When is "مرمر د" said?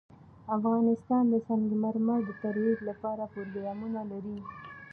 1.83-2.31